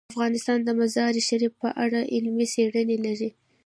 [0.13, 3.29] افغانستان د مزارشریف په اړه علمي څېړنې لري.